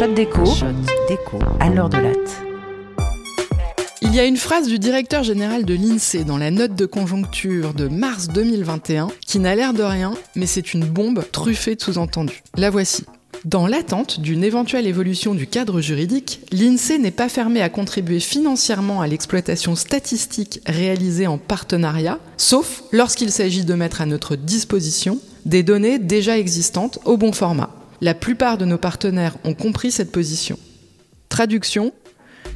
Shot 0.00 0.14
déco. 0.14 0.46
Shot 0.46 0.66
déco. 1.10 1.38
À 1.60 1.68
l'heure 1.68 1.90
de 1.90 1.98
latte. 1.98 2.42
Il 4.00 4.14
y 4.14 4.18
a 4.18 4.24
une 4.24 4.38
phrase 4.38 4.66
du 4.66 4.78
directeur 4.78 5.24
général 5.24 5.66
de 5.66 5.74
l'INSEE 5.74 6.24
dans 6.24 6.38
la 6.38 6.50
note 6.50 6.74
de 6.74 6.86
conjoncture 6.86 7.74
de 7.74 7.86
mars 7.86 8.28
2021 8.28 9.08
qui 9.26 9.38
n'a 9.40 9.54
l'air 9.54 9.74
de 9.74 9.82
rien, 9.82 10.14
mais 10.36 10.46
c'est 10.46 10.72
une 10.72 10.86
bombe 10.86 11.22
truffée 11.30 11.74
de 11.74 11.82
sous-entendus. 11.82 12.42
La 12.56 12.70
voici. 12.70 13.04
Dans 13.44 13.66
l'attente 13.66 14.20
d'une 14.20 14.42
éventuelle 14.42 14.86
évolution 14.86 15.34
du 15.34 15.46
cadre 15.46 15.82
juridique, 15.82 16.40
l'INSEE 16.50 16.96
n'est 16.96 17.10
pas 17.10 17.28
fermé 17.28 17.60
à 17.60 17.68
contribuer 17.68 18.20
financièrement 18.20 19.02
à 19.02 19.06
l'exploitation 19.06 19.76
statistique 19.76 20.62
réalisée 20.64 21.26
en 21.26 21.36
partenariat, 21.36 22.18
sauf 22.38 22.84
lorsqu'il 22.90 23.30
s'agit 23.30 23.66
de 23.66 23.74
mettre 23.74 24.00
à 24.00 24.06
notre 24.06 24.34
disposition 24.34 25.18
des 25.44 25.62
données 25.62 25.98
déjà 25.98 26.38
existantes 26.38 27.00
au 27.04 27.18
bon 27.18 27.32
format. 27.32 27.79
La 28.02 28.14
plupart 28.14 28.56
de 28.56 28.64
nos 28.64 28.78
partenaires 28.78 29.36
ont 29.44 29.52
compris 29.52 29.90
cette 29.90 30.10
position. 30.10 30.58
Traduction 31.28 31.92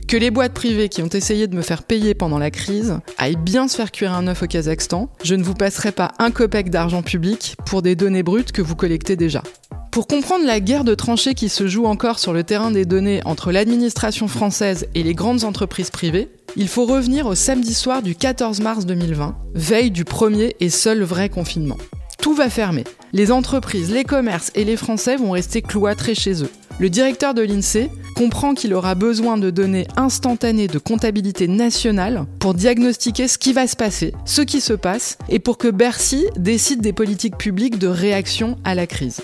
que 0.08 0.16
les 0.16 0.30
boîtes 0.30 0.54
privées 0.54 0.88
qui 0.88 1.02
ont 1.02 1.08
essayé 1.08 1.46
de 1.48 1.54
me 1.54 1.60
faire 1.60 1.82
payer 1.82 2.14
pendant 2.14 2.38
la 2.38 2.50
crise 2.50 2.98
aillent 3.18 3.36
bien 3.36 3.68
se 3.68 3.76
faire 3.76 3.92
cuire 3.92 4.14
un 4.14 4.26
œuf 4.26 4.42
au 4.42 4.46
Kazakhstan, 4.46 5.10
je 5.22 5.34
ne 5.34 5.42
vous 5.42 5.52
passerai 5.52 5.92
pas 5.92 6.12
un 6.18 6.30
copec 6.30 6.70
d'argent 6.70 7.02
public 7.02 7.56
pour 7.66 7.82
des 7.82 7.94
données 7.94 8.22
brutes 8.22 8.52
que 8.52 8.62
vous 8.62 8.74
collectez 8.74 9.16
déjà. 9.16 9.42
Pour 9.90 10.06
comprendre 10.06 10.46
la 10.46 10.60
guerre 10.60 10.84
de 10.84 10.94
tranchées 10.94 11.34
qui 11.34 11.50
se 11.50 11.68
joue 11.68 11.84
encore 11.84 12.18
sur 12.18 12.32
le 12.32 12.42
terrain 12.42 12.70
des 12.70 12.86
données 12.86 13.20
entre 13.26 13.52
l'administration 13.52 14.28
française 14.28 14.86
et 14.94 15.02
les 15.02 15.14
grandes 15.14 15.44
entreprises 15.44 15.90
privées, 15.90 16.30
il 16.56 16.68
faut 16.68 16.86
revenir 16.86 17.26
au 17.26 17.34
samedi 17.34 17.74
soir 17.74 18.02
du 18.02 18.14
14 18.14 18.60
mars 18.60 18.86
2020, 18.86 19.36
veille 19.54 19.90
du 19.90 20.04
premier 20.04 20.56
et 20.60 20.70
seul 20.70 21.02
vrai 21.02 21.28
confinement. 21.28 21.78
Tout 22.24 22.32
va 22.32 22.48
fermer. 22.48 22.84
Les 23.12 23.30
entreprises, 23.30 23.90
les 23.90 24.02
commerces 24.02 24.50
et 24.54 24.64
les 24.64 24.78
Français 24.78 25.16
vont 25.16 25.32
rester 25.32 25.60
cloîtrés 25.60 26.14
chez 26.14 26.42
eux. 26.42 26.48
Le 26.78 26.88
directeur 26.88 27.34
de 27.34 27.42
l'INSEE 27.42 27.90
comprend 28.16 28.54
qu'il 28.54 28.72
aura 28.72 28.94
besoin 28.94 29.36
de 29.36 29.50
données 29.50 29.86
instantanées 29.98 30.66
de 30.66 30.78
comptabilité 30.78 31.48
nationale 31.48 32.24
pour 32.38 32.54
diagnostiquer 32.54 33.28
ce 33.28 33.36
qui 33.36 33.52
va 33.52 33.66
se 33.66 33.76
passer, 33.76 34.14
ce 34.24 34.40
qui 34.40 34.62
se 34.62 34.72
passe, 34.72 35.18
et 35.28 35.38
pour 35.38 35.58
que 35.58 35.68
Bercy 35.68 36.24
décide 36.38 36.80
des 36.80 36.94
politiques 36.94 37.36
publiques 37.36 37.78
de 37.78 37.88
réaction 37.88 38.56
à 38.64 38.74
la 38.74 38.86
crise. 38.86 39.20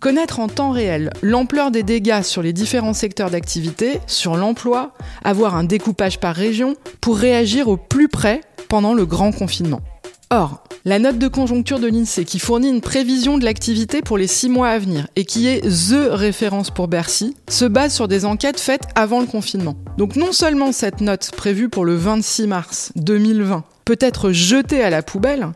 Connaître 0.00 0.40
en 0.40 0.48
temps 0.48 0.70
réel 0.70 1.10
l'ampleur 1.20 1.70
des 1.70 1.82
dégâts 1.82 2.22
sur 2.22 2.40
les 2.40 2.54
différents 2.54 2.94
secteurs 2.94 3.28
d'activité, 3.28 4.00
sur 4.06 4.38
l'emploi, 4.38 4.94
avoir 5.22 5.54
un 5.54 5.64
découpage 5.64 6.18
par 6.18 6.34
région 6.34 6.76
pour 7.02 7.18
réagir 7.18 7.68
au 7.68 7.76
plus 7.76 8.08
près 8.08 8.40
pendant 8.70 8.94
le 8.94 9.04
grand 9.04 9.32
confinement. 9.32 9.82
Or, 10.30 10.62
la 10.88 10.98
note 10.98 11.18
de 11.18 11.28
conjoncture 11.28 11.80
de 11.80 11.86
l'INSEE 11.86 12.24
qui 12.24 12.38
fournit 12.38 12.70
une 12.70 12.80
prévision 12.80 13.36
de 13.36 13.44
l'activité 13.44 14.00
pour 14.00 14.16
les 14.16 14.26
six 14.26 14.48
mois 14.48 14.70
à 14.70 14.78
venir 14.78 15.06
et 15.16 15.26
qui 15.26 15.46
est 15.46 15.60
THE 15.60 16.14
référence 16.14 16.70
pour 16.70 16.88
Bercy 16.88 17.36
se 17.46 17.66
base 17.66 17.94
sur 17.94 18.08
des 18.08 18.24
enquêtes 18.24 18.58
faites 18.58 18.88
avant 18.94 19.20
le 19.20 19.26
confinement. 19.26 19.76
Donc 19.98 20.16
non 20.16 20.32
seulement 20.32 20.72
cette 20.72 21.02
note 21.02 21.30
prévue 21.36 21.68
pour 21.68 21.84
le 21.84 21.94
26 21.94 22.46
mars 22.46 22.92
2020 22.96 23.64
peut 23.84 23.98
être 24.00 24.32
jetée 24.32 24.82
à 24.82 24.88
la 24.88 25.02
poubelle, 25.02 25.48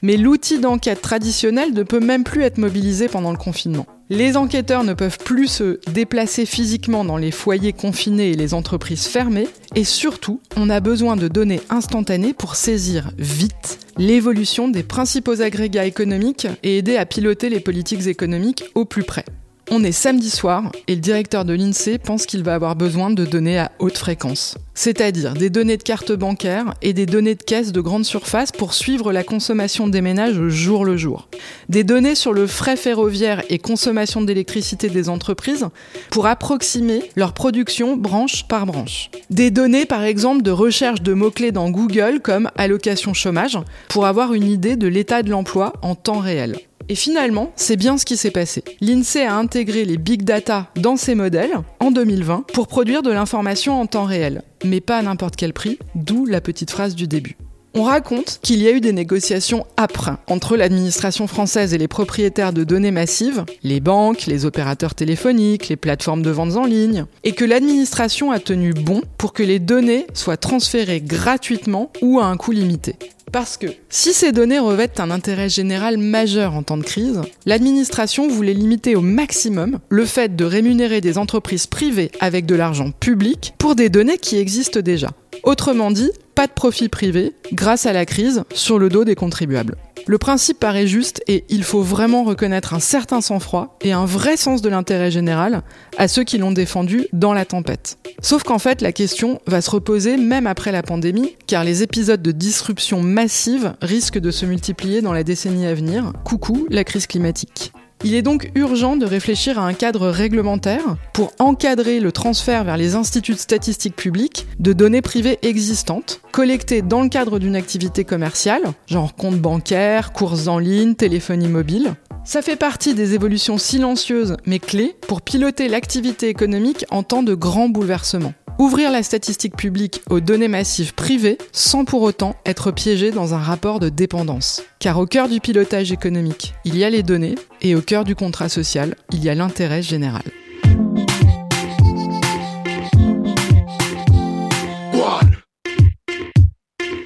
mais 0.00 0.16
l'outil 0.16 0.58
d'enquête 0.58 1.02
traditionnel 1.02 1.74
ne 1.74 1.82
peut 1.82 2.00
même 2.00 2.24
plus 2.24 2.42
être 2.42 2.56
mobilisé 2.56 3.08
pendant 3.08 3.32
le 3.32 3.38
confinement. 3.38 3.86
Les 4.12 4.36
enquêteurs 4.36 4.82
ne 4.82 4.92
peuvent 4.92 5.18
plus 5.18 5.46
se 5.46 5.78
déplacer 5.92 6.44
physiquement 6.44 7.04
dans 7.04 7.16
les 7.16 7.30
foyers 7.30 7.72
confinés 7.72 8.32
et 8.32 8.34
les 8.34 8.54
entreprises 8.54 9.06
fermées, 9.06 9.46
et 9.76 9.84
surtout, 9.84 10.40
on 10.56 10.68
a 10.68 10.80
besoin 10.80 11.14
de 11.14 11.28
données 11.28 11.60
instantanées 11.70 12.34
pour 12.34 12.56
saisir 12.56 13.12
vite 13.18 13.78
l'évolution 13.98 14.66
des 14.66 14.82
principaux 14.82 15.42
agrégats 15.42 15.84
économiques 15.84 16.48
et 16.64 16.78
aider 16.78 16.96
à 16.96 17.06
piloter 17.06 17.50
les 17.50 17.60
politiques 17.60 18.08
économiques 18.08 18.64
au 18.74 18.84
plus 18.84 19.04
près. 19.04 19.24
On 19.72 19.84
est 19.84 19.92
samedi 19.92 20.30
soir 20.30 20.72
et 20.88 20.96
le 20.96 21.00
directeur 21.00 21.44
de 21.44 21.52
l'INSEE 21.52 21.98
pense 21.98 22.26
qu'il 22.26 22.42
va 22.42 22.54
avoir 22.54 22.74
besoin 22.74 23.10
de 23.10 23.24
données 23.24 23.60
à 23.60 23.70
haute 23.78 23.98
fréquence, 23.98 24.58
c'est-à-dire 24.74 25.34
des 25.34 25.48
données 25.48 25.76
de 25.76 25.84
carte 25.84 26.10
bancaire 26.10 26.74
et 26.82 26.92
des 26.92 27.06
données 27.06 27.36
de 27.36 27.42
caisse 27.44 27.70
de 27.70 27.80
grande 27.80 28.04
surface 28.04 28.50
pour 28.50 28.74
suivre 28.74 29.12
la 29.12 29.22
consommation 29.22 29.86
des 29.86 30.00
ménages 30.00 30.48
jour 30.48 30.84
le 30.84 30.96
jour. 30.96 31.28
Des 31.68 31.84
données 31.84 32.16
sur 32.16 32.32
le 32.32 32.48
frais 32.48 32.74
ferroviaire 32.74 33.44
et 33.48 33.58
consommation 33.58 34.22
d'électricité 34.22 34.88
des 34.88 35.08
entreprises 35.08 35.68
pour 36.10 36.26
approximer 36.26 37.04
leur 37.14 37.32
production 37.32 37.96
branche 37.96 38.48
par 38.48 38.66
branche. 38.66 39.08
Des 39.30 39.52
données 39.52 39.86
par 39.86 40.02
exemple 40.02 40.42
de 40.42 40.50
recherche 40.50 41.00
de 41.00 41.12
mots-clés 41.12 41.52
dans 41.52 41.70
Google 41.70 42.18
comme 42.24 42.50
allocation 42.56 43.14
chômage 43.14 43.56
pour 43.88 44.06
avoir 44.06 44.34
une 44.34 44.50
idée 44.50 44.74
de 44.74 44.88
l'état 44.88 45.22
de 45.22 45.30
l'emploi 45.30 45.74
en 45.82 45.94
temps 45.94 46.18
réel. 46.18 46.56
Et 46.90 46.96
finalement, 46.96 47.52
c'est 47.54 47.76
bien 47.76 47.96
ce 47.98 48.04
qui 48.04 48.16
s'est 48.16 48.32
passé. 48.32 48.64
L'INSEE 48.80 49.24
a 49.24 49.36
intégré 49.36 49.84
les 49.84 49.96
big 49.96 50.24
data 50.24 50.66
dans 50.74 50.96
ses 50.96 51.14
modèles 51.14 51.60
en 51.78 51.92
2020 51.92 52.46
pour 52.52 52.66
produire 52.66 53.02
de 53.02 53.12
l'information 53.12 53.80
en 53.80 53.86
temps 53.86 54.06
réel, 54.06 54.42
mais 54.64 54.80
pas 54.80 54.98
à 54.98 55.02
n'importe 55.02 55.36
quel 55.36 55.52
prix, 55.52 55.78
d'où 55.94 56.26
la 56.26 56.40
petite 56.40 56.72
phrase 56.72 56.96
du 56.96 57.06
début. 57.06 57.36
On 57.74 57.84
raconte 57.84 58.40
qu'il 58.42 58.60
y 58.60 58.66
a 58.66 58.72
eu 58.72 58.80
des 58.80 58.92
négociations 58.92 59.64
âpres 59.78 60.10
entre 60.26 60.56
l'administration 60.56 61.28
française 61.28 61.72
et 61.72 61.78
les 61.78 61.86
propriétaires 61.86 62.52
de 62.52 62.64
données 62.64 62.90
massives, 62.90 63.44
les 63.62 63.78
banques, 63.78 64.26
les 64.26 64.44
opérateurs 64.44 64.96
téléphoniques, 64.96 65.68
les 65.68 65.76
plateformes 65.76 66.22
de 66.22 66.30
ventes 66.30 66.56
en 66.56 66.64
ligne, 66.64 67.04
et 67.22 67.30
que 67.30 67.44
l'administration 67.44 68.32
a 68.32 68.40
tenu 68.40 68.74
bon 68.74 69.02
pour 69.16 69.32
que 69.32 69.44
les 69.44 69.60
données 69.60 70.08
soient 70.12 70.36
transférées 70.36 71.00
gratuitement 71.00 71.92
ou 72.02 72.18
à 72.18 72.24
un 72.24 72.36
coût 72.36 72.50
limité. 72.50 72.96
Parce 73.32 73.56
que 73.56 73.68
si 73.88 74.12
ces 74.12 74.32
données 74.32 74.58
revêtent 74.58 74.98
un 74.98 75.10
intérêt 75.10 75.48
général 75.48 75.98
majeur 75.98 76.54
en 76.54 76.62
temps 76.62 76.76
de 76.76 76.82
crise, 76.82 77.20
l'administration 77.46 78.28
voulait 78.28 78.54
limiter 78.54 78.96
au 78.96 79.02
maximum 79.02 79.78
le 79.88 80.04
fait 80.04 80.34
de 80.34 80.44
rémunérer 80.44 81.00
des 81.00 81.16
entreprises 81.16 81.66
privées 81.66 82.10
avec 82.18 82.44
de 82.46 82.56
l'argent 82.56 82.90
public 82.90 83.54
pour 83.58 83.76
des 83.76 83.88
données 83.88 84.18
qui 84.18 84.38
existent 84.38 84.80
déjà. 84.80 85.10
Autrement 85.44 85.90
dit, 85.90 86.10
pas 86.34 86.46
de 86.46 86.52
profit 86.52 86.88
privé 86.88 87.32
grâce 87.52 87.86
à 87.86 87.92
la 87.92 88.04
crise 88.04 88.42
sur 88.52 88.78
le 88.78 88.88
dos 88.88 89.04
des 89.04 89.14
contribuables. 89.14 89.76
Le 90.06 90.18
principe 90.18 90.58
paraît 90.58 90.86
juste 90.86 91.22
et 91.28 91.44
il 91.48 91.62
faut 91.62 91.82
vraiment 91.82 92.24
reconnaître 92.24 92.74
un 92.74 92.80
certain 92.80 93.20
sang-froid 93.20 93.76
et 93.80 93.92
un 93.92 94.06
vrai 94.06 94.36
sens 94.36 94.62
de 94.62 94.68
l'intérêt 94.68 95.10
général 95.10 95.62
à 95.98 96.08
ceux 96.08 96.24
qui 96.24 96.38
l'ont 96.38 96.52
défendu 96.52 97.06
dans 97.12 97.32
la 97.32 97.44
tempête. 97.44 97.98
Sauf 98.22 98.42
qu'en 98.42 98.58
fait, 98.58 98.82
la 98.82 98.92
question 98.92 99.40
va 99.46 99.60
se 99.60 99.70
reposer 99.70 100.16
même 100.16 100.46
après 100.46 100.72
la 100.72 100.82
pandémie, 100.82 101.36
car 101.46 101.64
les 101.64 101.82
épisodes 101.82 102.22
de 102.22 102.32
disruption 102.32 103.02
massive 103.02 103.74
risquent 103.80 104.18
de 104.18 104.30
se 104.30 104.46
multiplier 104.46 105.00
dans 105.02 105.12
la 105.12 105.24
décennie 105.24 105.66
à 105.66 105.74
venir. 105.74 106.12
Coucou, 106.24 106.66
la 106.70 106.84
crise 106.84 107.06
climatique. 107.06 107.72
Il 108.02 108.14
est 108.14 108.22
donc 108.22 108.50
urgent 108.54 108.96
de 108.96 109.04
réfléchir 109.04 109.58
à 109.58 109.66
un 109.66 109.74
cadre 109.74 110.08
réglementaire 110.08 110.96
pour 111.12 111.32
encadrer 111.38 112.00
le 112.00 112.12
transfert 112.12 112.64
vers 112.64 112.78
les 112.78 112.94
instituts 112.94 113.34
de 113.34 113.38
statistiques 113.38 113.94
publiques 113.94 114.46
de 114.58 114.72
données 114.72 115.02
privées 115.02 115.38
existantes, 115.42 116.22
collectées 116.32 116.80
dans 116.80 117.02
le 117.02 117.10
cadre 117.10 117.38
d'une 117.38 117.56
activité 117.56 118.04
commerciale, 118.04 118.62
genre 118.86 119.14
compte 119.14 119.38
bancaire, 119.38 120.12
courses 120.12 120.46
en 120.46 120.58
ligne, 120.58 120.94
téléphonie 120.94 121.48
mobile. 121.48 121.94
Ça 122.24 122.40
fait 122.40 122.56
partie 122.56 122.94
des 122.94 123.14
évolutions 123.14 123.58
silencieuses 123.58 124.36
mais 124.46 124.58
clés 124.58 124.96
pour 125.06 125.20
piloter 125.20 125.68
l'activité 125.68 126.28
économique 126.28 126.86
en 126.90 127.02
temps 127.02 127.22
de 127.22 127.34
grands 127.34 127.68
bouleversements. 127.68 128.34
Ouvrir 128.60 128.90
la 128.90 129.02
statistique 129.02 129.56
publique 129.56 130.02
aux 130.10 130.20
données 130.20 130.46
massives 130.46 130.92
privées 130.92 131.38
sans 131.50 131.86
pour 131.86 132.02
autant 132.02 132.36
être 132.44 132.70
piégé 132.70 133.10
dans 133.10 133.32
un 133.32 133.38
rapport 133.38 133.80
de 133.80 133.88
dépendance. 133.88 134.62
Car 134.80 134.98
au 134.98 135.06
cœur 135.06 135.30
du 135.30 135.40
pilotage 135.40 135.92
économique, 135.92 136.52
il 136.66 136.76
y 136.76 136.84
a 136.84 136.90
les 136.90 137.02
données 137.02 137.36
et 137.62 137.74
au 137.74 137.80
cœur 137.80 138.04
du 138.04 138.14
contrat 138.14 138.50
social, 138.50 138.96
il 139.14 139.24
y 139.24 139.30
a 139.30 139.34
l'intérêt 139.34 139.80
général. 139.80 140.24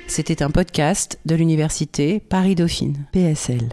C'était 0.08 0.42
un 0.42 0.50
podcast 0.50 1.20
de 1.24 1.36
l'université 1.36 2.18
Paris-Dauphine, 2.18 3.06
PSL. 3.12 3.68